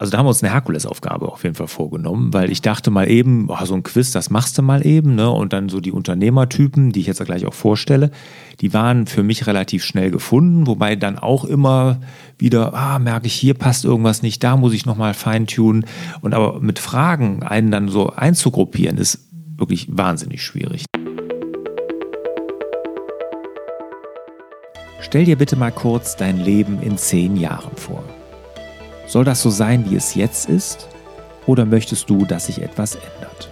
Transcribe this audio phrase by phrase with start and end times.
[0.00, 3.10] Also da haben wir uns eine Herkulesaufgabe auf jeden Fall vorgenommen, weil ich dachte mal
[3.10, 5.28] eben, oh, so ein Quiz, das machst du mal eben, ne?
[5.28, 8.12] Und dann so die Unternehmertypen, die ich jetzt gleich auch vorstelle,
[8.60, 11.98] die waren für mich relativ schnell gefunden, wobei dann auch immer
[12.38, 15.84] wieder, ah, merke ich, hier passt irgendwas nicht, da muss ich nochmal feintunen.
[16.20, 19.18] Und aber mit Fragen einen dann so einzugruppieren, ist
[19.56, 20.84] wirklich wahnsinnig schwierig.
[25.00, 28.04] Stell dir bitte mal kurz dein Leben in zehn Jahren vor.
[29.08, 30.86] Soll das so sein, wie es jetzt ist?
[31.46, 33.48] Oder möchtest du, dass sich etwas ändert?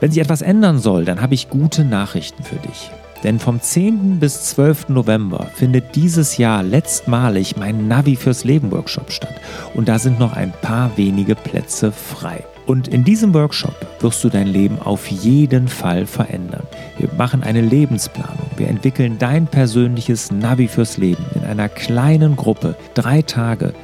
[0.00, 2.90] Wenn sich etwas ändern soll, dann habe ich gute Nachrichten für dich.
[3.22, 4.18] Denn vom 10.
[4.18, 4.88] bis 12.
[4.88, 9.34] November findet dieses Jahr letztmalig mein Navi fürs Leben Workshop statt.
[9.74, 12.42] Und da sind noch ein paar wenige Plätze frei.
[12.64, 16.66] Und in diesem Workshop wirst du dein Leben auf jeden Fall verändern.
[16.96, 18.46] Wir machen eine Lebensplanung.
[18.56, 22.76] Wir entwickeln dein persönliches Navi fürs Leben in einer kleinen Gruppe.
[22.94, 23.74] Drei Tage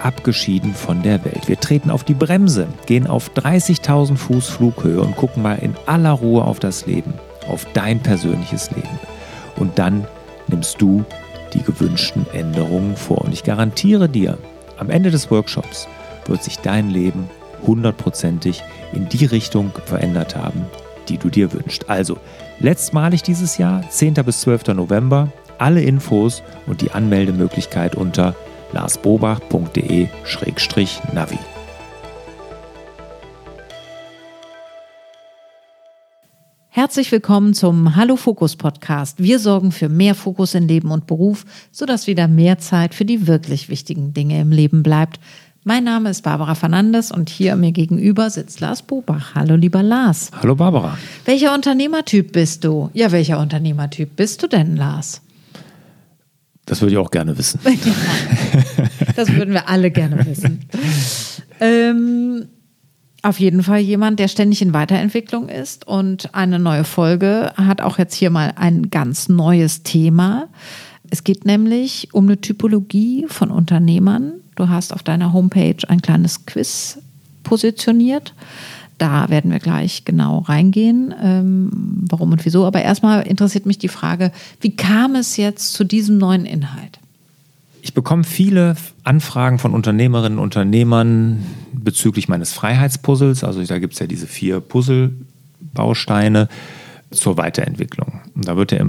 [0.00, 1.48] abgeschieden von der Welt.
[1.48, 6.12] Wir treten auf die Bremse, gehen auf 30.000 Fuß Flughöhe und gucken mal in aller
[6.12, 7.14] Ruhe auf das Leben,
[7.48, 8.98] auf dein persönliches Leben.
[9.56, 10.06] Und dann
[10.48, 11.04] nimmst du
[11.52, 13.22] die gewünschten Änderungen vor.
[13.22, 14.38] Und ich garantiere dir,
[14.78, 15.88] am Ende des Workshops
[16.26, 17.28] wird sich dein Leben
[17.66, 20.64] hundertprozentig in die Richtung verändert haben,
[21.08, 21.90] die du dir wünschst.
[21.90, 22.16] Also,
[22.60, 24.14] letztmalig dieses Jahr, 10.
[24.14, 24.68] bis 12.
[24.68, 28.34] November, alle Infos und die Anmeldemöglichkeit unter
[28.72, 31.38] larsbobach.de-navi.
[36.72, 39.22] Herzlich willkommen zum Hallo Fokus Podcast.
[39.22, 43.26] Wir sorgen für mehr Fokus in Leben und Beruf, sodass wieder mehr Zeit für die
[43.26, 45.20] wirklich wichtigen Dinge im Leben bleibt.
[45.62, 49.34] Mein Name ist Barbara Fernandes und hier mir gegenüber sitzt Lars Bobach.
[49.34, 50.30] Hallo lieber Lars.
[50.40, 50.96] Hallo Barbara.
[51.26, 52.88] Welcher Unternehmertyp bist du?
[52.94, 55.20] Ja, welcher Unternehmertyp bist du denn, Lars?
[56.70, 57.58] Das würde ich auch gerne wissen.
[59.16, 60.60] das würden wir alle gerne wissen.
[61.58, 62.46] ähm,
[63.22, 67.98] auf jeden Fall jemand, der ständig in Weiterentwicklung ist und eine neue Folge hat auch
[67.98, 70.46] jetzt hier mal ein ganz neues Thema.
[71.10, 74.34] Es geht nämlich um eine Typologie von Unternehmern.
[74.54, 76.98] Du hast auf deiner Homepage ein kleines Quiz
[77.42, 78.32] positioniert.
[79.00, 81.70] Da werden wir gleich genau reingehen, ähm,
[82.06, 82.66] warum und wieso.
[82.66, 84.30] Aber erstmal interessiert mich die Frage,
[84.60, 86.98] wie kam es jetzt zu diesem neuen Inhalt?
[87.80, 93.42] Ich bekomme viele Anfragen von Unternehmerinnen und Unternehmern bezüglich meines Freiheitspuzzles.
[93.42, 96.50] Also da gibt es ja diese vier Puzzlebausteine
[97.10, 98.20] zur Weiterentwicklung.
[98.34, 98.84] Und da wird ja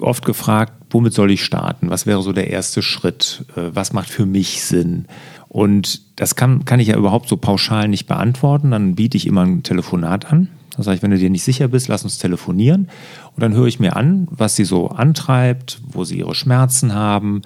[0.00, 1.90] oft gefragt, womit soll ich starten?
[1.90, 3.44] Was wäre so der erste Schritt?
[3.56, 5.04] Äh, was macht für mich Sinn?
[5.50, 8.70] Und das kann, kann ich ja überhaupt so pauschal nicht beantworten.
[8.70, 10.48] Dann biete ich immer ein Telefonat an.
[10.76, 12.88] Das heißt, wenn du dir nicht sicher bist, lass uns telefonieren.
[13.34, 17.42] Und dann höre ich mir an, was sie so antreibt, wo sie ihre Schmerzen haben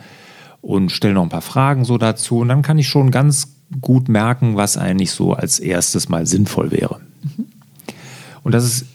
[0.60, 2.40] und stelle noch ein paar Fragen so dazu.
[2.40, 6.72] Und dann kann ich schon ganz gut merken, was eigentlich so als erstes mal sinnvoll
[6.72, 7.00] wäre.
[7.22, 7.46] Mhm.
[8.42, 8.86] Und das ist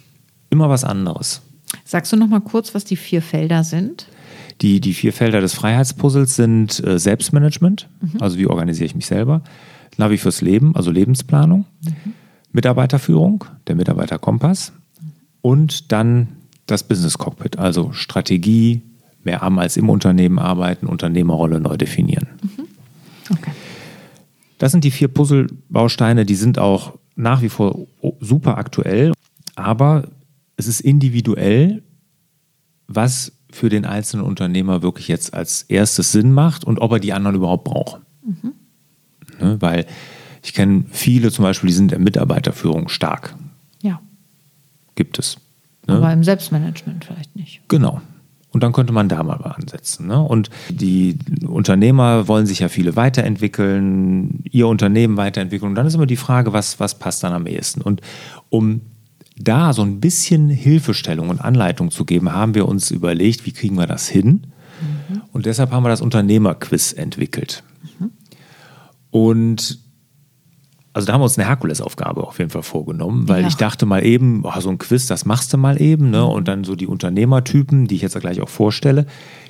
[0.51, 1.41] immer was anderes.
[1.83, 4.05] Sagst du noch mal kurz, was die vier Felder sind?
[4.61, 8.21] Die, die vier Felder des Freiheitspuzzles sind äh, Selbstmanagement, mhm.
[8.21, 9.41] also wie organisiere ich mich selber,
[9.97, 12.13] Navi fürs Leben, also Lebensplanung, mhm.
[12.51, 15.11] Mitarbeiterführung, der Mitarbeiterkompass mhm.
[15.41, 16.27] und dann
[16.65, 18.81] das Business Cockpit, also Strategie,
[19.23, 22.27] mehr am als im Unternehmen arbeiten, Unternehmerrolle neu definieren.
[22.41, 22.65] Mhm.
[23.31, 23.51] Okay.
[24.57, 27.87] Das sind die vier Puzzlebausteine, die sind auch nach wie vor
[28.19, 29.13] super aktuell,
[29.55, 30.07] aber
[30.57, 31.81] es ist individuell,
[32.87, 37.13] was für den einzelnen Unternehmer wirklich jetzt als erstes Sinn macht und ob er die
[37.13, 38.01] anderen überhaupt braucht.
[38.23, 38.53] Mhm.
[39.39, 39.85] Ne, weil
[40.43, 43.35] ich kenne viele zum Beispiel, die sind in Mitarbeiterführung stark.
[43.81, 44.01] Ja.
[44.95, 45.37] Gibt es.
[45.87, 45.95] Ne?
[45.95, 47.61] Aber im Selbstmanagement vielleicht nicht.
[47.67, 48.01] Genau.
[48.51, 50.07] Und dann könnte man da mal ansetzen.
[50.07, 50.19] Ne?
[50.19, 55.69] Und die Unternehmer wollen sich ja viele weiterentwickeln, ihr Unternehmen weiterentwickeln.
[55.69, 57.81] Und dann ist immer die Frage, was, was passt dann am ehesten?
[57.81, 58.01] Und
[58.49, 58.81] um
[59.39, 63.75] da so ein bisschen Hilfestellung und Anleitung zu geben, haben wir uns überlegt, wie kriegen
[63.75, 64.47] wir das hin?
[65.09, 65.21] Mhm.
[65.31, 67.63] Und deshalb haben wir das Unternehmerquiz entwickelt.
[67.99, 68.11] Mhm.
[69.11, 69.79] Und
[70.99, 73.47] also da haben wir uns eine Herkulesaufgabe auf jeden Fall vorgenommen, weil ja.
[73.47, 76.25] ich dachte mal eben, oh, so ein Quiz, das machst du mal eben, ne?
[76.25, 79.05] Und dann so die Unternehmertypen, die ich jetzt gleich auch vorstelle,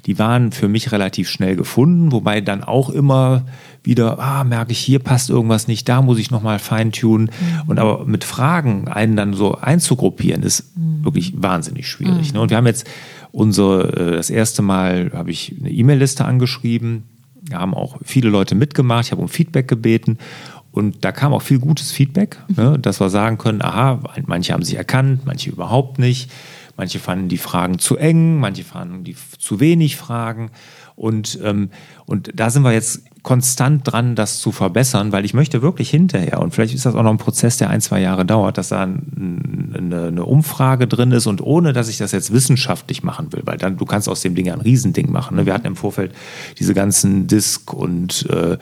[0.06, 3.46] die waren für mich relativ schnell gefunden, wobei dann auch immer
[3.84, 7.32] wieder, ah, merke ich, hier passt irgendwas nicht, da muss ich nochmal feintunen.
[7.32, 7.70] Mhm.
[7.70, 11.04] Und aber mit Fragen einen dann so einzugruppieren, ist mhm.
[11.04, 12.30] wirklich wahnsinnig schwierig.
[12.30, 12.36] Mhm.
[12.36, 12.42] Ne?
[12.42, 12.88] Und wir haben jetzt
[13.32, 17.06] unsere, äh, das erste Mal habe ich eine E-Mail-Liste angeschrieben,
[17.42, 20.18] wir haben auch viele Leute mitgemacht, ich habe um Feedback gebeten
[20.72, 24.64] und da kam auch viel gutes Feedback, ne, dass wir sagen können, aha, manche haben
[24.64, 26.32] sich erkannt, manche überhaupt nicht.
[26.78, 30.50] Manche fanden die Fragen zu eng, manche fanden die zu wenig Fragen.
[30.96, 31.72] Und, ähm,
[32.06, 36.40] und da sind wir jetzt konstant dran, das zu verbessern, weil ich möchte wirklich hinterher,
[36.40, 38.84] und vielleicht ist das auch noch ein Prozess, der ein, zwei Jahre dauert, dass da
[38.84, 43.58] eine, eine Umfrage drin ist und ohne, dass ich das jetzt wissenschaftlich machen will, weil
[43.58, 45.36] dann, du kannst aus dem Ding ja ein Riesending machen.
[45.36, 45.46] Ne?
[45.46, 46.14] Wir hatten im Vorfeld
[46.60, 48.58] diese ganzen Disk und äh,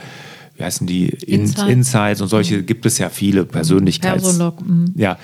[0.58, 1.70] wie heißen die Insight.
[1.70, 4.24] Insights und solche gibt es ja viele Persönlichkeits.
[4.24, 4.94] Persolog, mhm.
[4.96, 5.18] Ja,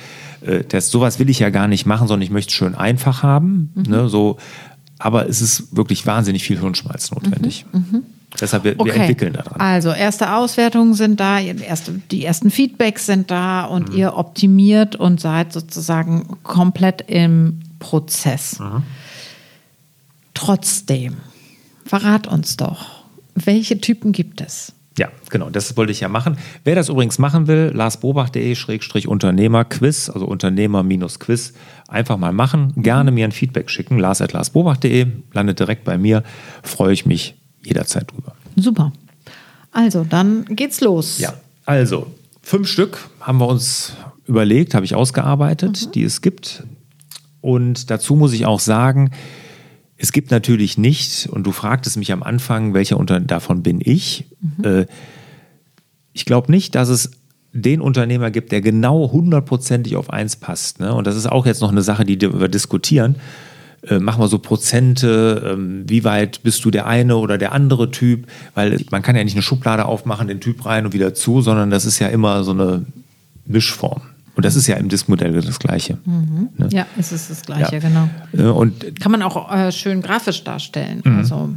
[0.46, 3.24] äh, das, sowas will ich ja gar nicht machen, sondern ich möchte es schön einfach
[3.24, 3.72] haben.
[3.88, 4.38] Ne, so,
[5.00, 7.66] aber es ist wirklich wahnsinnig viel Hirnschmalz notwendig.
[8.40, 9.60] Deshalb, wir, wir entwickeln daran.
[9.60, 15.20] Also erste Auswertungen sind da, erste, die ersten Feedbacks sind da und ihr optimiert und
[15.20, 18.60] seid sozusagen komplett im Prozess.
[20.34, 21.18] Trotzdem,
[21.86, 23.04] verrat uns doch,
[23.36, 24.74] welche Typen gibt es?
[24.98, 26.38] Ja, genau, das wollte ich ja machen.
[26.64, 31.54] Wer das übrigens machen will, larsbobach.de-unternehmer-quiz, also Unternehmer-Quiz,
[31.88, 32.74] einfach mal machen.
[32.78, 36.22] Gerne mir ein Feedback schicken, lars.larsbobach.de, landet direkt bei mir.
[36.62, 38.36] Freue ich mich jederzeit drüber.
[38.56, 38.94] Super.
[39.72, 41.18] Also, dann geht's los.
[41.18, 41.34] Ja,
[41.66, 42.14] also
[42.44, 43.94] fünf Stück haben wir uns
[44.28, 46.62] überlegt, habe ich ausgearbeitet, die es gibt.
[47.42, 49.10] Und dazu muss ich auch sagen,
[49.98, 54.26] es gibt natürlich nicht, und du fragtest mich am Anfang, welcher unter davon bin ich.
[54.64, 54.86] Äh,
[56.14, 57.12] ich glaube nicht, dass es
[57.54, 60.80] den Unternehmer gibt, der genau hundertprozentig auf eins passt.
[60.80, 60.94] Ne?
[60.94, 63.16] Und das ist auch jetzt noch eine Sache, die wir diskutieren.
[63.88, 67.92] Äh, machen wir so Prozente, ähm, wie weit bist du der eine oder der andere
[67.92, 68.28] Typ?
[68.56, 71.70] Weil man kann ja nicht eine Schublade aufmachen, den Typ rein und wieder zu, sondern
[71.70, 72.86] das ist ja immer so eine
[73.46, 74.02] Mischform.
[74.36, 76.00] Und das ist ja im Diskmodell das Gleiche.
[76.06, 76.70] Ne?
[76.72, 77.80] Ja, es ist das Gleiche, Ja.
[77.80, 78.10] genau.
[78.34, 81.02] Äh, Und Kann man auch äh, schön grafisch darstellen.
[81.04, 81.18] Mhm.
[81.18, 81.50] Also,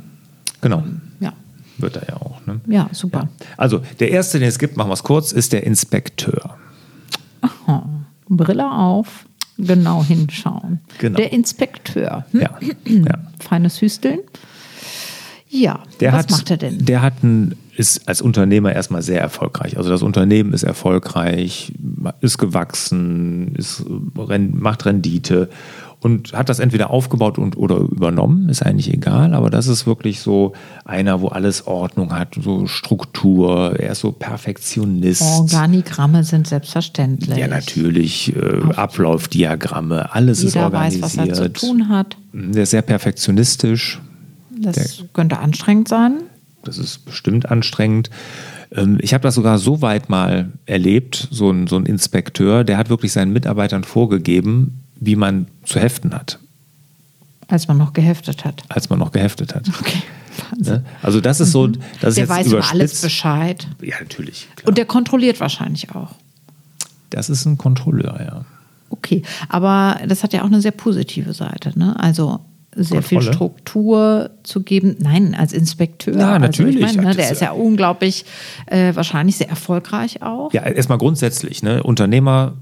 [0.61, 0.83] genau,
[1.21, 1.33] ja.
[1.79, 2.45] wird er ja auch.
[2.47, 2.61] Ne?
[2.67, 3.29] Ja, super.
[3.57, 6.57] Also der erste, den es gibt, machen wir es kurz, ist der Inspekteur.
[7.67, 7.81] Oh,
[8.29, 9.25] Brille auf,
[9.57, 10.81] genau hinschauen.
[10.99, 11.17] Genau.
[11.17, 12.27] Der Inspekteur.
[12.33, 12.41] Hm?
[12.41, 13.15] Ja, ja.
[13.41, 14.21] Feines Hüsteln.
[15.49, 16.85] Ja, Der was hat, macht er denn?
[16.85, 19.77] Der hat ein, ist als Unternehmer erstmal sehr erfolgreich.
[19.77, 21.73] Also das Unternehmen ist erfolgreich,
[22.21, 23.85] ist gewachsen, ist,
[24.15, 25.51] macht Rendite
[26.01, 30.21] und hat das entweder aufgebaut und oder übernommen, ist eigentlich egal, aber das ist wirklich
[30.21, 30.53] so
[30.85, 35.23] einer, wo alles Ordnung hat, so Struktur, er ist so Perfektionist.
[35.23, 37.37] Organigramme sind selbstverständlich.
[37.37, 41.49] Ja, natürlich, äh, Ablaufdiagramme, alles ist Jeder weiß, was organisiert.
[41.49, 42.17] er zu tun hat.
[42.33, 44.01] Der ist sehr perfektionistisch.
[44.59, 46.21] Das könnte anstrengend sein.
[46.67, 48.11] Das ist bestimmt anstrengend.
[48.73, 52.77] Ähm, Ich habe das sogar so weit mal erlebt, so ein, so ein Inspekteur, der
[52.79, 56.39] hat wirklich seinen Mitarbeitern vorgegeben, wie man zu heften hat,
[57.49, 58.63] Als man noch geheftet hat.
[58.69, 59.69] als man noch geheftet hat.
[59.81, 60.03] Okay,
[60.51, 60.75] Wahnsinn.
[60.75, 60.85] Ne?
[61.03, 62.01] Also das ist so, das ist Mhm.
[62.01, 63.01] Der jetzt weiß über alles.
[63.03, 63.67] Bescheid.
[63.83, 64.49] Ja, natürlich.
[64.57, 64.69] Klar.
[64.69, 66.13] Und der kontrolliert wahrscheinlich auch.
[67.11, 68.45] das ist ein Kontrolleur, ja.
[68.91, 71.77] Okay, aber das hat ja auch eine sehr positive Seite.
[71.79, 71.99] Ne?
[71.99, 72.41] Also
[72.77, 73.35] sehr viel Kontrolle?
[73.35, 74.97] Struktur zu geben.
[75.01, 76.17] Nein, als Inspekteur.
[76.17, 76.77] Ja, natürlich.
[76.77, 78.25] Also ich meine, ne, der ist ja unglaublich,
[78.67, 80.53] äh, wahrscheinlich sehr erfolgreich auch.
[80.53, 81.83] Ja, erstmal grundsätzlich, ne?
[81.83, 82.55] Unternehmer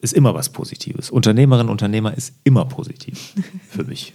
[0.00, 1.10] ist immer was Positives.
[1.10, 3.34] Unternehmerin, Unternehmer ist immer positiv
[3.68, 4.14] für mich.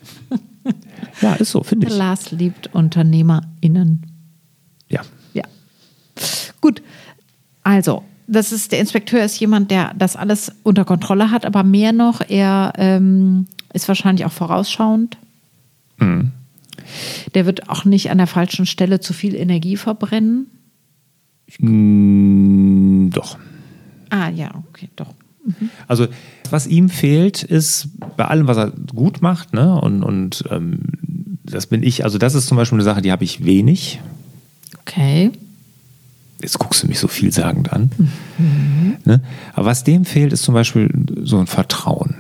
[1.22, 1.96] Ja, ist so, finde ich.
[1.96, 4.06] Lars liebt UnternehmerInnen.
[4.88, 5.02] Ja.
[5.34, 5.44] Ja.
[6.62, 6.82] Gut.
[7.64, 11.92] Also, das ist, der Inspekteur ist jemand, der das alles unter Kontrolle hat, aber mehr
[11.92, 15.18] noch, er ähm, ist wahrscheinlich auch vorausschauend.
[16.02, 16.32] Mhm.
[17.36, 20.48] Der wird auch nicht an der falschen Stelle zu viel Energie verbrennen.
[21.60, 23.38] Mm, doch.
[24.10, 25.14] Ah, ja, okay, doch.
[25.88, 26.08] Also,
[26.50, 29.80] was ihm fehlt, ist bei allem, was er gut macht, ne?
[29.80, 30.80] Und, und ähm,
[31.44, 34.00] das bin ich, also das ist zum Beispiel eine Sache, die habe ich wenig.
[34.82, 35.32] Okay.
[36.42, 37.92] Jetzt guckst du mich so vielsagend an.
[39.04, 39.22] Ne?
[39.54, 40.90] Aber was dem fehlt, ist zum Beispiel
[41.24, 42.16] so ein Vertrauen.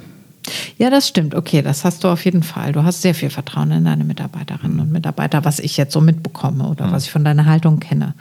[0.77, 1.35] Ja, das stimmt.
[1.35, 2.71] Okay, das hast du auf jeden Fall.
[2.71, 6.67] Du hast sehr viel Vertrauen in deine Mitarbeiterinnen und Mitarbeiter, was ich jetzt so mitbekomme
[6.67, 8.15] oder was ich von deiner Haltung kenne.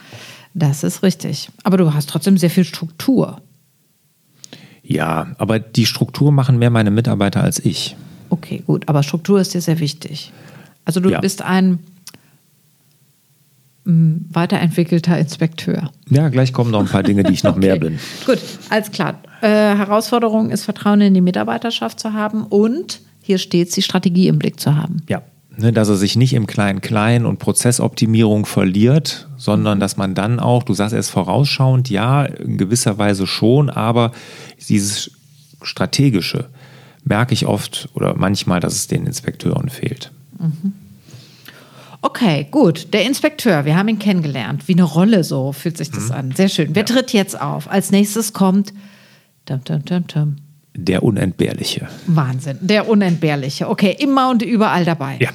[0.52, 1.48] Das ist richtig.
[1.62, 3.40] Aber du hast trotzdem sehr viel Struktur.
[4.82, 7.96] Ja, aber die Struktur machen mehr meine Mitarbeiter als ich.
[8.28, 8.88] Okay, gut.
[8.88, 10.32] Aber Struktur ist dir sehr wichtig.
[10.84, 11.20] Also du Ja.
[11.20, 11.78] bist ein
[14.30, 15.90] weiterentwickelter Inspekteur.
[16.08, 17.84] Ja, gleich kommen noch ein paar Dinge, die ich noch mehr Okay.
[17.88, 17.98] bin.
[18.26, 19.20] Gut, alles klar.
[19.42, 24.38] Äh, Herausforderung ist, Vertrauen in die Mitarbeiterschaft zu haben und hier steht die Strategie im
[24.38, 25.02] Blick zu haben.
[25.08, 25.22] Ja.
[25.56, 30.62] Ne, dass er sich nicht im Klein-Klein und Prozessoptimierung verliert, sondern dass man dann auch,
[30.62, 34.12] du sagst erst vorausschauend, ja, in gewisser Weise schon, aber
[34.68, 35.10] dieses
[35.60, 36.46] Strategische
[37.04, 40.12] merke ich oft oder manchmal, dass es den Inspekteuren fehlt.
[42.02, 42.94] Okay, gut.
[42.94, 44.68] Der Inspekteur, wir haben ihn kennengelernt.
[44.68, 45.94] Wie eine Rolle so fühlt sich Mhm.
[45.94, 46.32] das an.
[46.34, 46.70] Sehr schön.
[46.74, 47.70] Wer tritt jetzt auf?
[47.70, 48.72] Als nächstes kommt
[49.46, 50.36] dum, dum, dum, dum.
[50.74, 51.88] Der Unentbehrliche.
[52.06, 52.56] Wahnsinn.
[52.60, 53.68] Der Unentbehrliche.
[53.68, 55.16] Okay, immer und überall dabei.
[55.20, 55.30] Ja.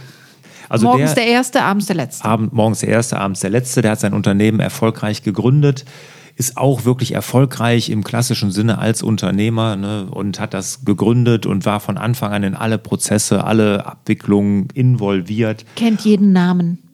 [0.70, 2.26] Also Morgens der, Erste, abends der Letzte.
[2.26, 3.84] Abend, morgens der Erste, abends der Letzte.
[3.84, 5.86] Der hat sein Unternehmen erfolgreich gegründet,
[6.36, 11.66] ist auch wirklich erfolgreich im klassischen Sinne als Unternehmer ne, und hat das gegründet und
[11.66, 15.66] war von Anfang an in alle Prozesse, alle Abwicklungen involviert.
[15.76, 16.85] Kennt jeden Namen.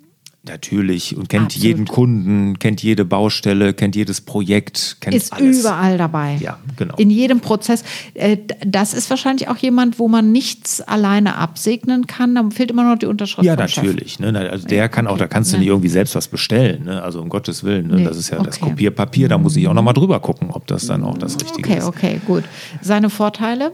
[0.44, 1.64] Natürlich und kennt Absolut.
[1.64, 5.60] jeden Kunden, kennt jede Baustelle, kennt jedes Projekt, kennt Ist alles.
[5.60, 6.38] überall dabei.
[6.42, 6.96] Ja, genau.
[6.96, 7.84] In jedem Prozess.
[8.16, 12.34] Äh, Das ist wahrscheinlich auch jemand, wo man nichts alleine absegnen kann.
[12.34, 14.18] Da fehlt immer noch die Unterschrift Ja, natürlich.
[14.18, 14.36] Ne?
[14.50, 16.86] Also der kann auch, da kannst du nicht irgendwie selbst was bestellen.
[16.86, 17.04] Ne?
[17.04, 17.86] Also um Gottes Willen.
[17.88, 17.98] Ne?
[17.98, 18.66] Nee, Das ist ja das okay.
[18.66, 18.70] Mhm.
[18.72, 19.28] Kopierpapier.
[19.30, 21.86] Da muss ich auch nochmal drüber gucken, ob das dann auch das Richtige Okay, ist.
[21.86, 22.46] okay, gut.
[22.82, 23.74] Seine Vorteile?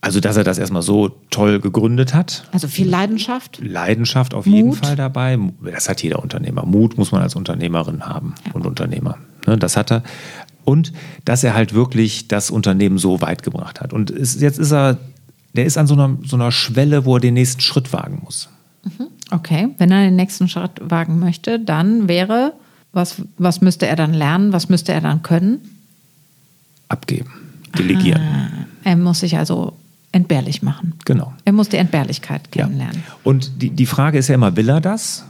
[0.00, 2.44] Also, dass er das erstmal so toll gegründet hat.
[2.52, 3.58] Also viel Leidenschaft.
[3.60, 4.76] Leidenschaft auf jeden Mut.
[4.76, 5.36] Fall dabei.
[5.64, 6.64] Das hat jeder Unternehmer.
[6.64, 9.18] Mut muss man als Unternehmerin haben und Unternehmer.
[9.46, 9.56] Ne?
[9.58, 10.04] Das hat er.
[10.64, 10.92] Und
[11.24, 13.92] dass er halt wirklich das Unternehmen so weit gebracht hat.
[13.92, 14.98] Und jetzt ist er,
[15.54, 18.48] der ist an so einer, so einer Schwelle, wo er den nächsten Schritt wagen muss.
[19.30, 22.52] Okay, wenn er den nächsten Schritt wagen möchte, dann wäre,
[22.92, 24.52] was, was müsste er dann lernen?
[24.52, 25.58] Was müsste er dann können?
[26.88, 27.30] Abgeben,
[27.76, 28.22] delegieren.
[28.84, 29.74] Er muss sich also
[30.12, 30.94] entbehrlich machen.
[31.04, 31.32] Genau.
[31.44, 32.64] Er muss die Entbehrlichkeit Ja.
[32.64, 33.02] kennenlernen.
[33.24, 35.24] Und die, die Frage ist ja immer, will er das?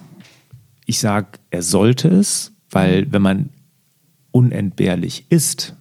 [0.86, 3.48] Ich sage, er sollte es, weil wenn man
[4.30, 5.74] unentbehrlich ist,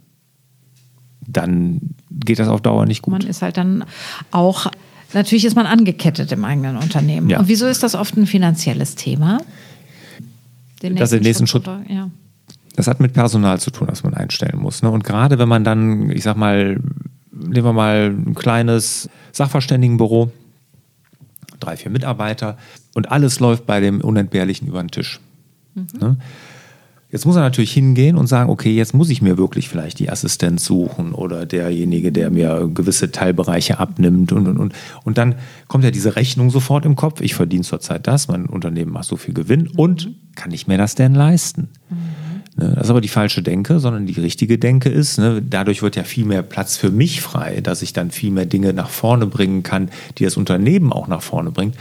[1.28, 3.12] dann geht das auf Dauer nicht gut.
[3.12, 3.84] Man ist halt dann
[4.32, 4.68] auch,
[5.14, 7.30] natürlich ist man angekettet im eigenen Unternehmen.
[7.30, 7.40] Ja.
[7.40, 9.40] Und wieso ist das oft ein finanzielles Thema?
[10.82, 12.10] Den Dass er den nächsten zu Schritt- ver- Ja.
[12.76, 14.84] Das hat mit Personal zu tun, das man einstellen muss.
[14.84, 14.92] Ne?
[14.92, 16.80] Und gerade wenn man dann, ich sag mal,
[17.40, 20.32] nehmen wir mal ein kleines Sachverständigenbüro,
[21.60, 22.58] drei, vier Mitarbeiter
[22.94, 25.20] und alles läuft bei dem Unentbehrlichen über den Tisch.
[26.00, 26.18] Ne?
[27.10, 30.10] Jetzt muss er natürlich hingehen und sagen, okay, jetzt muss ich mir wirklich vielleicht die
[30.10, 34.74] Assistenz suchen oder derjenige, der mir gewisse Teilbereiche abnimmt und, und, und.
[35.06, 35.36] Und dann
[35.70, 37.22] kommt ja diese Rechnung sofort im Kopf.
[37.22, 40.96] Ich verdiene zurzeit das, mein Unternehmen macht so viel Gewinn und kann ich mir das
[40.96, 41.70] denn leisten?
[41.90, 45.96] Ne, Das ist aber die falsche Denke, sondern die richtige Denke ist, ne, dadurch wird
[45.96, 49.28] ja viel mehr Platz für mich frei, dass ich dann viel mehr Dinge nach vorne
[49.28, 51.76] bringen kann, die das Unternehmen auch nach vorne bringt.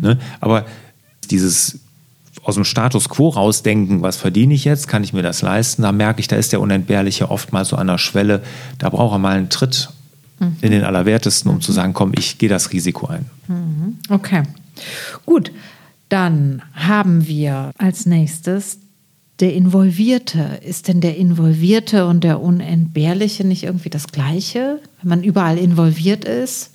[0.00, 0.64] Ne, aber
[1.30, 1.80] dieses
[2.44, 5.92] aus dem Status quo rausdenken, was verdiene ich jetzt, kann ich mir das leisten, da
[5.92, 8.42] merke ich, da ist der Unentbehrliche oftmals so an der Schwelle,
[8.78, 9.90] da braucht er mal einen Tritt
[10.60, 13.26] in den Allerwertesten, um zu sagen, komm, ich gehe das Risiko ein.
[14.08, 14.42] Okay.
[15.24, 15.52] Gut,
[16.08, 18.78] dann haben wir als nächstes
[19.42, 20.60] der Involvierte.
[20.64, 26.24] Ist denn der Involvierte und der Unentbehrliche nicht irgendwie das Gleiche, wenn man überall involviert
[26.24, 26.70] ist?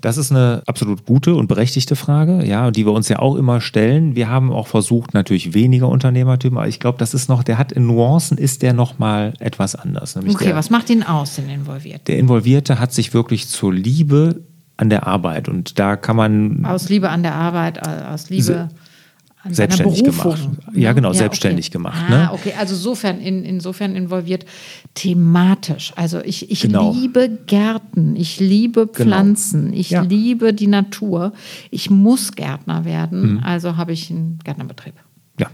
[0.00, 3.60] Das ist eine absolut gute und berechtigte Frage, ja, die wir uns ja auch immer
[3.60, 4.16] stellen.
[4.16, 7.72] Wir haben auch versucht, natürlich weniger Unternehmertypen, aber ich glaube, das ist noch, der hat
[7.72, 10.16] in Nuancen, ist der noch mal etwas anders.
[10.16, 12.04] Okay, der, was macht ihn aus, den Involvierten?
[12.06, 14.42] der Involvierte hat sich wirklich zur Liebe
[14.76, 18.70] an der Arbeit und da kann man Aus Liebe an der Arbeit, aus Liebe
[19.44, 20.48] an selbstständig gemacht.
[20.72, 21.72] Ja, genau, selbstständig okay.
[21.72, 22.30] gemacht, Ah, ne?
[22.32, 24.44] okay, also insofern, in, insofern involviert
[24.94, 25.92] thematisch.
[25.96, 26.92] Also ich, ich Genau.
[26.92, 30.02] liebe Gärten, ich liebe Pflanzen, ich Ja.
[30.02, 31.32] liebe die Natur.
[31.70, 33.40] Ich muss Gärtner werden, Mhm.
[33.42, 34.94] also habe ich einen Gärtnerbetrieb.
[35.40, 35.48] Ja.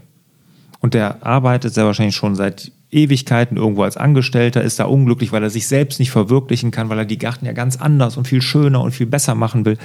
[0.81, 5.43] Und der arbeitet sehr wahrscheinlich schon seit Ewigkeiten irgendwo als Angestellter, ist da unglücklich, weil
[5.43, 8.41] er sich selbst nicht verwirklichen kann, weil er die Garten ja ganz anders und viel
[8.41, 9.77] schöner und viel besser machen will.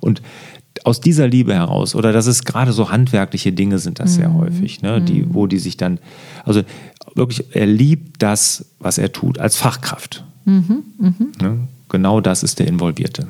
[0.00, 0.20] Und
[0.84, 4.82] aus dieser Liebe heraus, oder das ist gerade so handwerkliche Dinge sind das sehr häufig,
[4.82, 5.98] ne, die, wo die sich dann,
[6.44, 6.62] also
[7.14, 10.24] wirklich, er liebt das, was er tut, als Fachkraft.
[10.44, 11.60] Ne?
[11.88, 13.28] Genau das ist der Involvierte.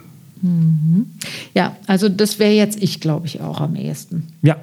[1.54, 4.28] Ja, also das wäre jetzt ich, glaube ich, auch am ehesten.
[4.42, 4.56] Ja,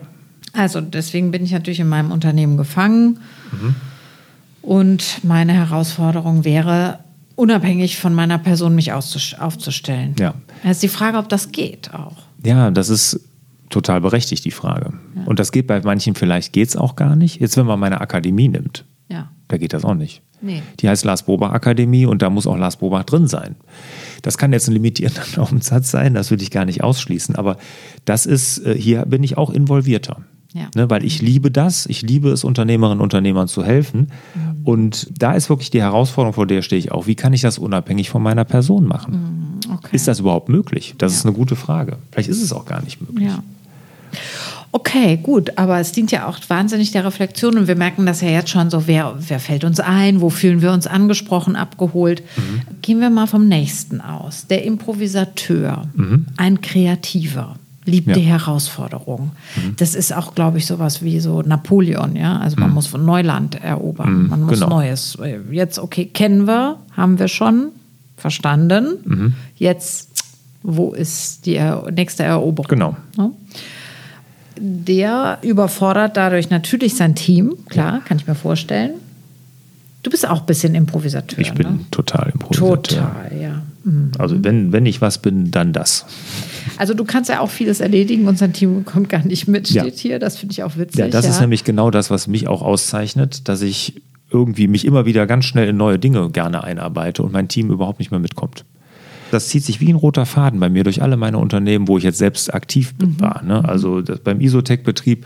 [0.54, 3.20] Also deswegen bin ich natürlich in meinem Unternehmen gefangen.
[4.62, 7.00] Und meine Herausforderung wäre,
[7.36, 10.16] unabhängig von meiner Person mich aufzustellen.
[10.20, 10.34] Ja.
[10.64, 12.18] Es ist die Frage, ob das geht auch.
[12.44, 13.20] Ja, das ist
[13.70, 14.94] total berechtigt, die Frage.
[15.26, 17.40] Und das geht bei manchen, vielleicht geht es auch gar nicht.
[17.40, 19.30] Jetzt, wenn man meine Akademie nimmt, Ja.
[19.48, 20.22] da geht das auch nicht.
[20.42, 20.64] Nee.
[20.80, 23.56] Die heißt Lars Bobach Akademie und da muss auch Lars Bobach drin sein.
[24.22, 27.58] Das kann jetzt ein limitierender Umsatz sein, das würde ich gar nicht ausschließen, aber
[28.06, 30.22] das ist, äh, hier bin ich auch involvierter.
[30.54, 30.68] Ja.
[30.76, 34.12] Ne, weil ich liebe das, ich liebe es, Unternehmerinnen und Unternehmern zu helfen.
[34.34, 34.66] Mhm.
[34.66, 37.08] Und da ist wirklich die Herausforderung, vor der stehe ich auch.
[37.08, 39.60] Wie kann ich das unabhängig von meiner Person machen?
[39.72, 39.96] Okay.
[39.96, 40.96] Ist das überhaupt möglich?
[40.98, 41.98] Das ist eine gute Frage.
[42.12, 43.30] Vielleicht ist es auch gar nicht möglich.
[43.30, 43.44] Ja.
[44.72, 48.30] Okay, gut, aber es dient ja auch wahnsinnig der Reflexion und wir merken das ja
[48.30, 52.22] jetzt schon so, wer, wer fällt uns ein, wo fühlen wir uns angesprochen, abgeholt.
[52.84, 54.46] Gehen wir mal vom nächsten aus.
[54.46, 55.88] Der Improvisateur,
[56.38, 57.56] ein Kreativer,
[57.90, 58.14] liebt Ja.
[58.14, 59.32] die Herausforderung.
[59.78, 62.38] Das ist auch, glaube ich, sowas wie so Napoleon, ja.
[62.38, 64.70] Also man muss von Neuland erobern, man muss genau.
[64.70, 65.18] Neues.
[65.52, 67.70] Jetzt, okay, kennen wir, haben wir schon
[68.18, 69.36] verstanden.
[69.56, 70.10] Jetzt
[70.62, 71.60] wo ist die
[71.92, 72.68] nächste Eroberung.
[72.68, 72.98] Genau.
[73.18, 73.32] Ne?
[74.62, 78.92] Der überfordert dadurch natürlich sein Team, klar, kann ich mir vorstellen.
[80.04, 81.40] Du bist auch ein bisschen Improvisateur.
[81.40, 81.80] Ich bin ne?
[81.92, 82.78] total Improvisateur.
[82.82, 83.62] Total, ja.
[83.84, 84.12] Mhm.
[84.18, 86.06] Also wenn, wenn ich was bin, dann das.
[86.80, 89.84] Also du kannst ja auch vieles erledigen und sein Team kommt gar nicht mit, Ja.
[89.84, 90.18] steht hier.
[90.18, 91.00] Das finde ich auch witzig.
[91.00, 95.06] Ja, das ist nämlich genau das, was mich auch auszeichnet, dass ich irgendwie mich immer
[95.06, 98.64] wieder ganz schnell in neue Dinge gerne einarbeite und mein Team überhaupt nicht mehr mitkommt.
[99.32, 102.04] Das zieht sich wie ein roter Faden bei mir durch alle meine Unternehmen, wo ich
[102.04, 103.44] jetzt selbst aktiv war.
[103.44, 103.68] Ne?
[103.68, 105.26] Also beim Isotech-Betrieb,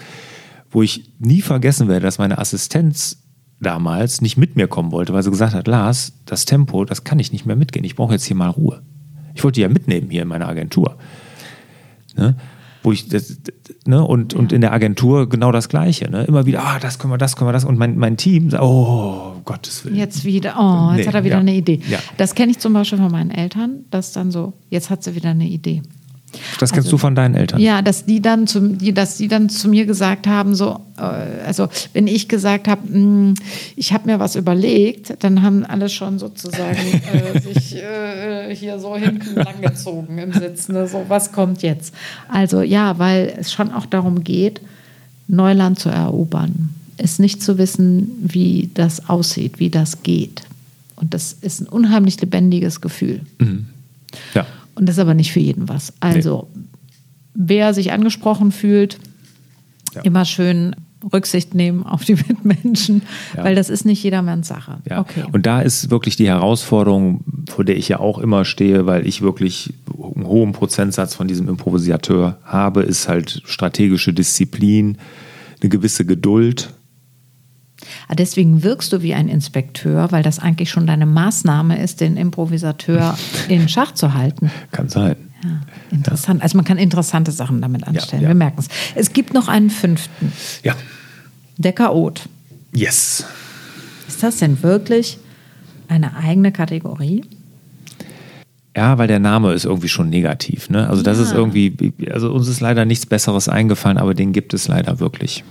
[0.71, 3.19] wo ich nie vergessen werde, dass meine Assistenz
[3.61, 7.19] damals nicht mit mir kommen wollte, weil sie gesagt hat, Lars, das Tempo, das kann
[7.19, 7.85] ich nicht mehr mitgehen.
[7.85, 8.81] Ich brauche jetzt hier mal Ruhe.
[9.35, 10.97] Ich wollte die ja mitnehmen hier in meiner Agentur.
[12.15, 12.35] Ne?
[12.83, 13.37] Wo ich das,
[13.85, 14.03] ne?
[14.03, 16.09] und, und in der Agentur genau das Gleiche.
[16.09, 16.25] Ne?
[16.25, 17.63] Immer wieder, ah, das können wir, das können wir, das.
[17.63, 19.95] Und mein, mein Team sagt, oh, Gottes Willen.
[19.95, 21.39] Jetzt wieder, oh, jetzt Nee, hat er wieder ja.
[21.39, 21.79] eine Idee.
[21.89, 21.99] Ja.
[22.17, 25.29] Das kenne ich zum Beispiel von meinen Eltern, dass dann so, jetzt hat sie wieder
[25.29, 25.81] eine Idee.
[26.59, 27.57] Das kennst du von deinen Eltern.
[27.57, 30.79] Also Ja, dass die dann zu, die, dass die dann zu mir gesagt haben, so,
[30.97, 31.01] äh,
[31.45, 33.35] also wenn ich gesagt habe, mh,
[33.75, 36.77] ich habe mir was überlegt, dann haben alle schon sozusagen
[37.13, 40.69] äh, sich äh, hier so hinten langgezogen im Sitz.
[40.69, 40.87] Ne?
[40.87, 41.93] So, was kommt jetzt?
[42.27, 44.61] Also ja, weil es schon auch darum geht,
[45.27, 46.69] Neuland zu erobern.
[46.97, 50.43] Es nicht zu wissen, wie das aussieht, wie das geht.
[50.95, 53.21] Und das ist ein unheimlich lebendiges Gefühl.
[54.33, 54.45] Ja.
[54.75, 55.93] Und das ist aber nicht für jeden was.
[55.99, 56.49] Also,
[57.33, 58.97] wer sich angesprochen fühlt,
[59.93, 60.01] Ja.
[60.01, 60.75] immer schön
[61.11, 63.01] Rücksicht nehmen auf die Mitmenschen,
[63.35, 63.43] Ja.
[63.43, 64.77] weil das ist nicht jedermanns Sache.
[64.89, 64.99] Ja.
[65.01, 65.23] Okay.
[65.31, 69.21] Und da ist wirklich die Herausforderung, vor der ich ja auch immer stehe, weil ich
[69.21, 69.73] wirklich
[70.15, 74.97] einen hohen Prozentsatz von diesem Improvisateur habe, ist halt strategische Disziplin,
[75.61, 76.73] eine gewisse Geduld.
[78.07, 82.17] Ah, Deswegen wirkst du wie ein Inspekteur, weil das eigentlich schon deine Maßnahme ist, den
[82.17, 83.17] Improvisateur
[83.49, 84.51] in Schach zu halten.
[84.71, 85.15] Kann sein.
[85.43, 85.61] Ja,
[85.91, 86.41] interessant.
[86.41, 88.21] Also man kann interessante Sachen damit anstellen.
[88.23, 88.29] ja.
[88.29, 88.67] Wir merken es.
[88.95, 90.31] Es gibt noch einen fünften,
[90.63, 90.73] Ja.
[91.57, 92.21] der Chaot.
[92.73, 93.25] Yes.
[94.07, 95.17] Ist das denn wirklich
[95.89, 97.23] eine eigene Kategorie?
[98.75, 100.69] Ja, weil der Name ist irgendwie schon negativ.
[100.69, 100.89] Ne?
[100.89, 101.25] Also das Ja.
[101.25, 105.43] ist irgendwie, also uns ist leider nichts Besseres eingefallen, aber den gibt es leider wirklich.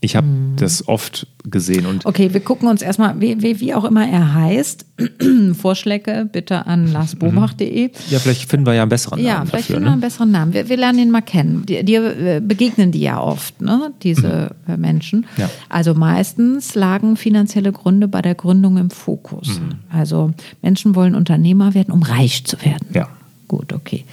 [0.00, 3.84] Ich habe das oft gesehen und Okay, wir gucken uns erstmal, wie, wie, wie auch
[3.84, 4.86] immer er heißt.
[5.54, 7.90] Vorschläge bitte an larsbobach.de.
[8.10, 9.74] ja, vielleicht finden wir ja einen besseren Ja, Namen vielleicht dafür.
[9.76, 10.06] finden wir einen Ne?
[10.06, 10.52] besseren Namen.
[10.54, 11.66] Wir, wir lernen ihn mal kennen.
[11.66, 13.92] Dir, dir äh, begegnen die ja oft, ne?
[14.04, 15.20] diese äh, Menschen.
[15.20, 15.42] Mhm.
[15.42, 15.50] Ja.
[15.68, 19.58] Also meistens lagen finanzielle Gründe bei der Gründung im Fokus.
[19.58, 19.78] Mhm.
[19.90, 20.32] Also
[20.62, 22.86] Menschen wollen Unternehmer werden, um reich zu werden.
[22.94, 23.08] Ja.
[23.48, 24.04] Gut, okay.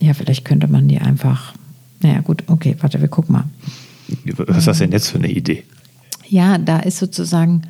[0.00, 1.52] Ja, vielleicht könnte man die einfach.
[2.00, 3.44] Naja, gut, okay, warte, wir gucken mal.
[4.36, 5.64] Was ist das denn jetzt für eine Idee?
[6.28, 7.62] Ja, da ist sozusagen,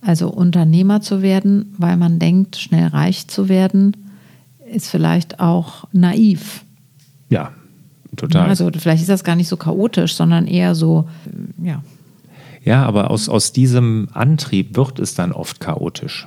[0.00, 3.96] also Unternehmer zu werden, weil man denkt, schnell reich zu werden,
[4.72, 6.64] ist vielleicht auch naiv.
[7.28, 7.52] Ja,
[8.16, 8.48] total.
[8.48, 11.08] Also vielleicht ist das gar nicht so chaotisch, sondern eher so,
[11.62, 11.82] ja.
[12.64, 16.26] Ja, aber aus, aus diesem Antrieb wird es dann oft chaotisch.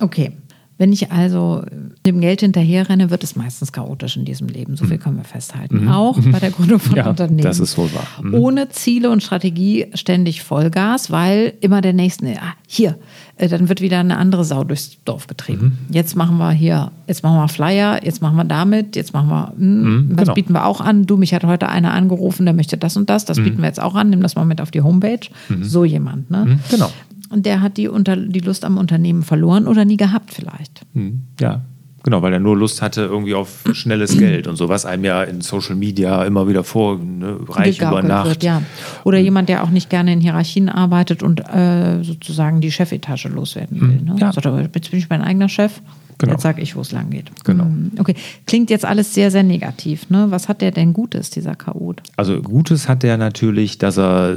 [0.00, 0.32] Okay.
[0.80, 1.62] Wenn ich also
[2.06, 4.76] dem Geld hinterherrenne, wird es meistens chaotisch in diesem Leben.
[4.78, 5.86] So viel können wir festhalten.
[5.90, 6.96] Auch bei der Gründung von Mhm.
[6.96, 7.42] Ja, Unternehmen.
[7.42, 8.06] das ist wohl wahr.
[8.22, 8.32] Mhm.
[8.34, 12.96] Ohne Ziele und Strategie ständig Vollgas, weil immer der nächste, ah, hier,
[13.36, 15.76] äh, dann wird wieder eine andere Sau durchs Dorf getrieben.
[15.88, 15.94] Mhm.
[15.94, 19.52] Jetzt machen wir hier, jetzt machen wir Flyer, jetzt machen wir damit, jetzt machen wir,
[19.58, 20.34] hm, Mhm, das genau.
[20.34, 21.04] bieten wir auch an.
[21.04, 23.26] Du, mich hat heute einer angerufen, der möchte das und das, Mhm.
[23.26, 25.20] das bieten wir jetzt auch an, nimm das mal mit auf die Homepage.
[25.60, 26.58] So jemand, ne?
[26.70, 26.90] Genau.
[27.30, 30.82] Und der hat die, unter, die Lust am Unternehmen verloren oder nie gehabt vielleicht.
[30.94, 31.22] Mhm.
[31.40, 31.60] Ja,
[32.02, 35.22] genau, weil er nur Lust hatte irgendwie auf schnelles Geld und so, was einem ja
[35.22, 38.26] in Social Media immer wieder vor, ne, reich über Gegaukelt Nacht.
[38.26, 38.62] Wird, ja.
[39.04, 43.80] Oder jemand, der auch nicht gerne in Hierarchien arbeitet und äh, sozusagen die Chefetage loswerden
[43.80, 44.02] will.
[44.02, 44.12] Ne?
[44.14, 44.18] Mhm.
[44.18, 44.32] Ja.
[44.34, 45.80] Er, jetzt bin ich mein eigener Chef.
[46.18, 46.32] Genau.
[46.32, 47.30] Jetzt sage ich, wo es lang geht.
[47.44, 47.64] Genau.
[47.64, 48.14] Hm, Okay,
[48.46, 50.10] klingt jetzt alles sehr, sehr negativ.
[50.10, 50.26] Ne?
[50.30, 52.02] Was hat der denn Gutes, dieser Chaot?
[52.16, 54.36] Also Gutes hat er natürlich, dass er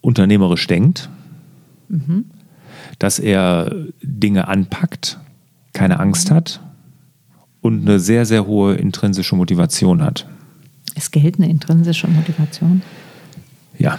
[0.00, 1.08] unternehmerisch denkt,
[2.98, 5.18] dass er Dinge anpackt,
[5.72, 6.60] keine Angst hat
[7.60, 10.26] und eine sehr, sehr hohe intrinsische Motivation hat.
[10.96, 12.82] Ist Geld eine intrinsische Motivation?
[13.78, 13.98] Ja.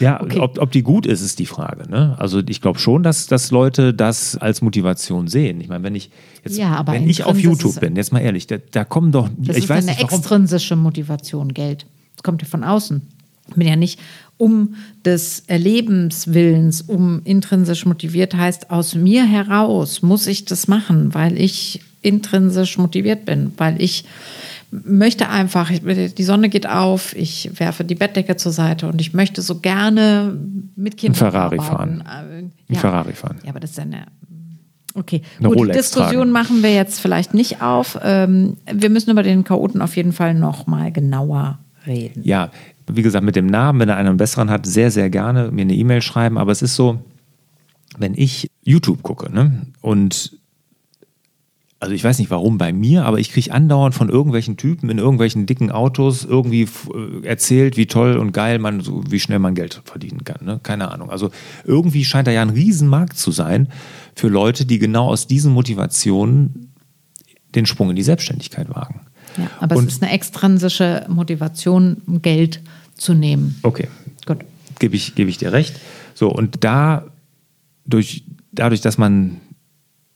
[0.00, 0.40] Ja, Okay.
[0.40, 1.88] ob, ob die gut ist, ist die Frage.
[1.88, 2.16] Ne?
[2.18, 5.60] Also ich glaube schon, dass, dass Leute das als Motivation sehen.
[5.60, 6.10] Ich meine, wenn ich
[6.42, 9.56] jetzt, Ja, wenn ich auf YouTube bin, jetzt mal ehrlich, da, da kommen doch, Das
[9.56, 11.86] ich ist weiß eine nicht extrinsische Motivation, Geld.
[12.16, 13.02] Das kommt ja von außen.
[13.48, 13.98] Ich bin ja nicht
[14.36, 21.40] um des Erlebenswillens, um intrinsisch motiviert heißt, aus mir heraus muss ich das machen, weil
[21.40, 24.04] ich intrinsisch motiviert bin, weil ich
[24.70, 29.40] möchte einfach, die Sonne geht auf, ich werfe die Bettdecke zur Seite und ich möchte
[29.40, 30.36] so gerne
[30.74, 32.02] mit Kindern Ferrari arbeiten.
[32.02, 32.50] fahren.
[32.68, 33.38] Äh, Ein Ferrari fahren.
[33.44, 34.06] Ja, aber das ist ja eine
[34.96, 36.30] Okay, eine gut, die Rolex Diskussion tragen.
[36.30, 37.98] machen wir jetzt vielleicht nicht auf.
[38.02, 42.22] Ähm, wir müssen über den Chaoten auf jeden Fall noch mal genauer reden.
[42.24, 42.50] Ja,
[42.86, 45.74] wie gesagt, mit dem Namen, wenn er einen besseren hat, sehr, sehr gerne mir eine
[45.74, 46.38] E-Mail schreiben.
[46.38, 47.02] Aber es ist so,
[47.98, 49.66] wenn ich YouTube gucke, ne?
[49.80, 50.38] Und
[51.84, 54.96] also ich weiß nicht warum bei mir, aber ich kriege andauernd von irgendwelchen Typen in
[54.96, 59.54] irgendwelchen dicken Autos irgendwie äh, erzählt, wie toll und geil man, so wie schnell man
[59.54, 60.46] Geld verdienen kann.
[60.46, 60.60] Ne?
[60.62, 61.10] Keine Ahnung.
[61.10, 61.30] Also
[61.64, 63.68] irgendwie scheint da ja ein Riesenmarkt zu sein
[64.14, 66.72] für Leute, die genau aus diesen Motivationen
[67.54, 69.02] den Sprung in die Selbstständigkeit wagen.
[69.36, 72.60] Ja, aber Und- es ist eine extrinsische Motivation, Geld
[72.96, 73.58] zu nehmen.
[73.62, 73.88] Okay,
[74.26, 74.38] Gut.
[74.78, 75.74] gebe ich, gebe ich dir recht.
[76.14, 77.04] So, und da,
[77.86, 79.38] durch, dadurch, dass man,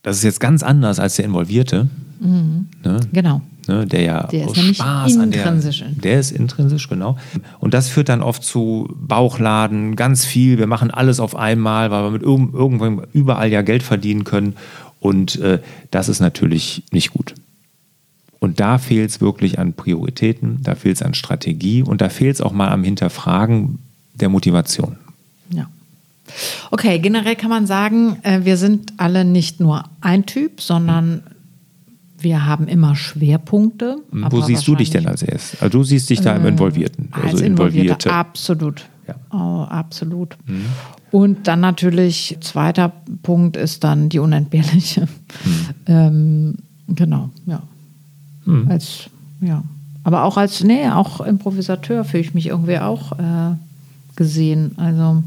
[0.02, 1.88] das ist jetzt ganz anders als der Involvierte,
[2.20, 3.42] ne, Genau.
[3.66, 5.85] ne, der ja Der ist aus nämlich Spaß an der, intrinsisch.
[6.02, 7.16] der ist intrinsisch, genau.
[7.59, 12.04] Und das führt dann oft zu Bauchladen, ganz viel, wir machen alles auf einmal, weil
[12.04, 14.54] wir mit irgend, irgendwann überall ja Geld verdienen können
[15.00, 17.35] und äh, das ist natürlich nicht gut.
[18.40, 22.37] Und da fehlt es wirklich an Prioritäten, da fehlt es an Strategie und da fehlt
[22.37, 23.79] es auch mal am Hinterfragen
[24.14, 24.96] der Motivation.
[25.51, 25.68] Ja.
[26.70, 31.22] Okay, generell kann man sagen, äh, wir sind alle nicht nur ein Typ, sondern
[32.20, 33.98] wir haben immer Schwerpunkte.
[34.11, 35.61] Wo aber siehst du dich denn als erstes?
[35.62, 37.09] Also du siehst dich da im Involvierten.
[37.12, 38.87] Als Also Involvierte, absolut.
[39.07, 39.14] Ja.
[39.31, 40.37] Oh, absolut.
[41.11, 45.09] Und dann natürlich, zweiter Punkt ist dann die unentbehrliche.
[45.87, 46.57] Ähm,
[46.88, 47.62] genau, ja.
[48.68, 49.62] Als, ja.
[50.04, 53.54] Aber auch als, nee, auch Improvisateur fühle ich mich irgendwie auch äh,
[54.16, 54.72] gesehen.
[54.76, 55.22] Also,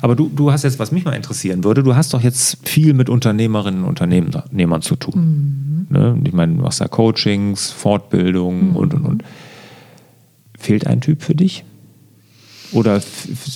[0.00, 2.94] Aber du, du hast jetzt, was mich mal interessieren würde, du hast doch jetzt viel
[2.94, 5.86] mit Unternehmerinnen und Unternehmern zu tun.
[5.90, 6.18] Ne?
[6.24, 9.24] Ich meine, du machst ja Coachings, Fortbildung und und und.
[10.58, 11.64] Fehlt ein Typ für dich?
[12.72, 13.00] Oder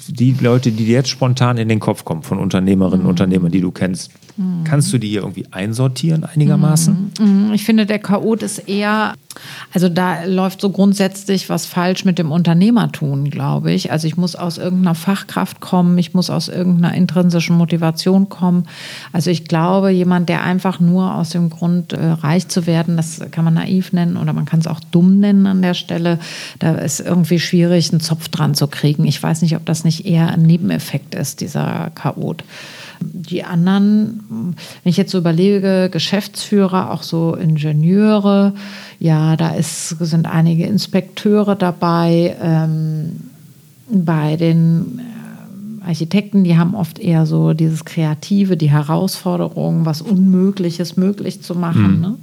[0.09, 3.61] die Leute, die dir jetzt spontan in den Kopf kommen, von Unternehmerinnen und Unternehmern, die
[3.61, 4.11] du kennst,
[4.65, 7.13] kannst du die hier irgendwie einsortieren einigermaßen?
[7.19, 9.15] Mm, Ich finde, der Chaot ist eher,
[9.73, 13.93] also da läuft so grundsätzlich was falsch mit dem Unternehmertun, glaube ich.
[13.93, 18.67] Also ich muss aus irgendeiner Fachkraft kommen, ich muss aus irgendeiner intrinsischen Motivation kommen.
[19.13, 23.21] Also ich glaube, jemand, der einfach nur aus dem Grund äh, reich zu werden, das
[23.31, 26.19] kann man naiv nennen oder man kann es auch dumm nennen an der Stelle,
[26.59, 29.05] da ist irgendwie schwierig, einen Zopf dran zu kriegen.
[29.05, 32.45] Ich weiß nicht, ob das nicht eher ein Nebeneffekt ist, dieser Chaot.
[33.01, 38.55] Die anderen, wenn ich jetzt so überlege, Geschäftsführer, auch so Ingenieure,
[38.99, 42.37] ja, da ist, sind einige Inspekteure dabei.
[42.41, 43.21] Ähm,
[43.89, 50.97] bei den ähm, Architekten, die haben oft eher so dieses Kreative, die Herausforderung, was Unmögliches
[50.97, 52.01] möglich zu machen.
[52.01, 52.17] Ne?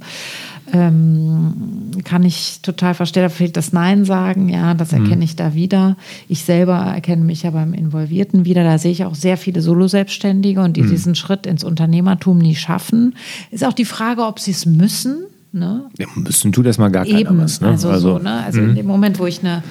[0.74, 5.54] Ähm, kann ich total verstehen, da fehlt das Nein sagen, ja, das erkenne ich da
[5.54, 5.96] wieder.
[6.28, 10.60] Ich selber erkenne mich ja beim Involvierten wieder, da sehe ich auch sehr viele Solo-Selbstständige
[10.60, 13.14] und die diesen Schritt ins Unternehmertum nie schaffen.
[13.52, 15.26] Ist auch die Frage, ob sie es müssen.
[15.52, 15.84] Ne?
[15.96, 17.60] Ja, müssen tut erstmal gar keiner Eben, was.
[17.60, 17.68] Ne?
[17.68, 18.42] also, so, ne?
[18.44, 19.62] also in dem Moment, wo ich eine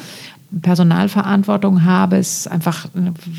[0.62, 2.88] Personalverantwortung habe, ist einfach,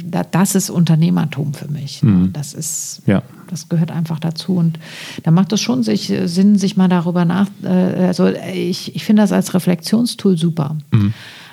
[0.05, 2.03] da- das ist Unternehmertum für mich.
[2.03, 2.29] ne?
[2.33, 3.23] Das ist, Ja.
[3.49, 4.55] das gehört einfach dazu.
[4.57, 4.79] Und
[5.23, 9.23] da macht es schon sich, Sinn, sich mal darüber nach, äh, also ich, ich finde
[9.23, 10.77] das als Reflexionstool super.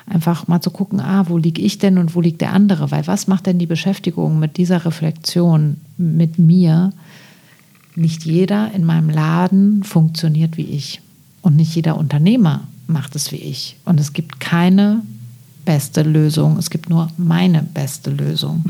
[0.06, 2.90] Einfach mal zu gucken, ah, wo liege ich denn und wo liegt der andere?
[2.90, 6.92] Weil was macht denn die Beschäftigung mit dieser Reflexion mit mir?
[7.94, 11.00] Nicht jeder in meinem Laden funktioniert wie ich.
[11.40, 13.76] Und nicht jeder Unternehmer macht es wie ich.
[13.84, 15.02] Und es gibt keine
[15.64, 16.56] beste Lösung.
[16.58, 18.64] Es gibt nur meine beste Lösung.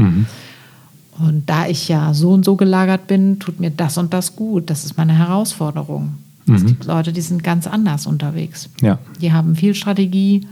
[1.18, 4.70] Und da ich ja so und so gelagert bin, tut mir das und das gut.
[4.70, 6.14] Das ist meine Herausforderung.
[6.48, 8.68] Es gibt Leute, die sind ganz anders unterwegs.
[8.80, 8.98] Ja.
[9.20, 10.46] Die haben viel Strategie,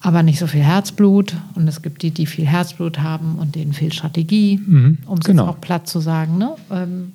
[0.00, 1.36] aber nicht so viel Herzblut.
[1.54, 4.60] Und es gibt die, die viel Herzblut haben und denen viel Strategie,
[5.06, 5.44] um es genau.
[5.44, 6.38] jetzt auch platt zu sagen.
[6.38, 6.54] Ne?
[6.70, 7.12] Ähm,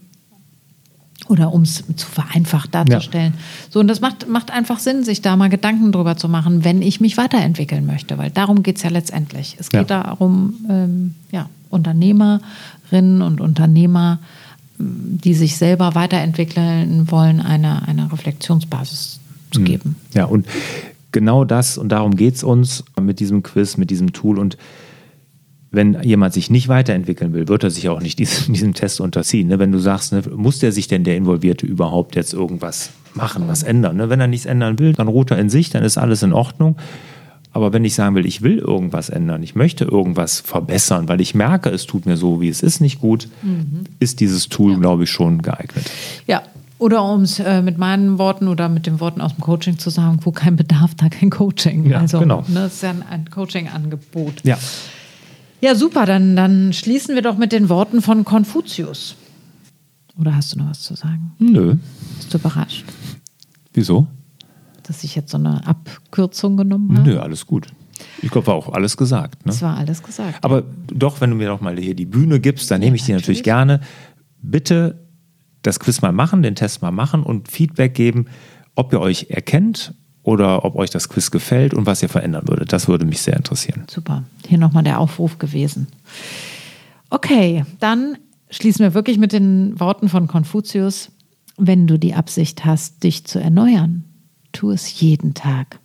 [1.29, 3.33] oder um es zu vereinfacht darzustellen.
[3.69, 6.81] So, und das macht, macht einfach Sinn, sich da mal Gedanken drüber zu machen, wenn
[6.81, 9.55] ich mich weiterentwickeln möchte, weil darum geht es ja letztendlich.
[9.59, 10.03] Es geht Ja.
[10.03, 14.19] darum, ähm, ja, Unternehmerinnen und Unternehmer,
[14.77, 19.19] die sich selber weiterentwickeln wollen, eine, eine Reflexionsbasis
[19.51, 19.95] zu geben.
[20.13, 20.45] Ja, und
[21.11, 24.39] genau das, und darum geht es uns mit diesem Quiz, mit diesem Tool.
[24.39, 24.57] Und
[25.73, 29.47] wenn jemand sich nicht weiterentwickeln will, wird er sich auch nicht diesem, diesem Test unterziehen.
[29.49, 29.59] Ne?
[29.59, 33.63] Wenn du sagst, ne, muss der sich denn der Involvierte überhaupt jetzt irgendwas machen, was
[33.63, 33.97] ändern?
[33.97, 34.09] Ne?
[34.09, 36.77] Wenn er nichts ändern will, dann ruht er in sich, dann ist alles in Ordnung.
[37.51, 41.35] Aber wenn ich sagen will, ich will irgendwas ändern, ich möchte irgendwas verbessern, weil ich
[41.35, 43.27] merke, es tut mir so, wie es ist, nicht gut,
[43.99, 45.85] ist dieses Tool, glaube ich, schon geeignet.
[46.25, 46.41] Ja.
[46.79, 49.91] Oder um es äh, mit meinen Worten oder mit den Worten aus dem Coaching zu
[49.91, 51.85] sagen, wo kein Bedarf, da kein Coaching.
[51.85, 52.43] Ja, also, genau.
[52.47, 54.43] ne, das ist ja ein, ein Coaching-Angebot.
[54.43, 54.57] Ja.
[55.63, 56.05] Ja, super.
[56.05, 59.15] Dann, dann schließen wir doch mit den Worten von Konfuzius.
[60.19, 61.31] Oder hast du noch was zu sagen?
[61.39, 61.77] Nö.
[62.17, 62.83] Bist du überrascht,
[63.73, 64.07] Wieso?
[64.85, 67.09] dass ich jetzt so eine Abkürzung genommen habe?
[67.09, 67.67] Nö, alles gut.
[68.21, 69.45] Ich glaube, war auch alles gesagt.
[69.45, 69.53] Ne?
[69.53, 70.43] Das war alles gesagt.
[70.43, 73.13] Aber doch, wenn du mir noch mal hier die Bühne gibst, dann nehme ich die
[73.13, 73.79] natürlich gerne.
[74.41, 75.07] Bitte
[75.61, 78.25] das Quiz mal machen, den Test mal machen und Feedback geben,
[78.75, 79.93] ob ihr euch erkennt
[80.23, 82.73] oder ob euch das Quiz gefällt und was ihr verändern würdet.
[82.73, 83.83] Das würde mich sehr interessieren.
[83.89, 84.23] Super.
[84.47, 85.87] Hier nochmal der Aufruf gewesen.
[87.09, 88.17] Okay, dann
[88.49, 91.11] schließen wir wirklich mit den Worten von Konfuzius.
[91.57, 94.05] Wenn du die Absicht hast, dich zu erneuern,
[94.53, 95.79] tu es jeden Tag.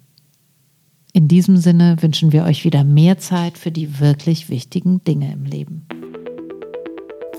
[1.13, 5.45] In diesem Sinne wünschen wir euch wieder mehr Zeit für die wirklich wichtigen Dinge im
[5.45, 5.87] Leben.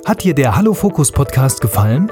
[0.05, 2.11] Hat dir der Hallo Fokus Podcast gefallen?